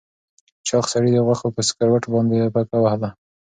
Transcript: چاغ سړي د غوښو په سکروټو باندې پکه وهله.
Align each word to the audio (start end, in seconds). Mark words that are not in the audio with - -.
چاغ 0.67 0.85
سړي 0.93 1.09
د 1.13 1.17
غوښو 1.25 1.47
په 1.55 1.61
سکروټو 1.69 2.09
باندې 2.15 2.51
پکه 2.55 2.77
وهله. 2.81 3.09